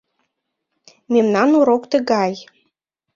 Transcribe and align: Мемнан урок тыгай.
Мемнан 1.11 1.49
урок 1.59 1.83
тыгай. 1.91 2.33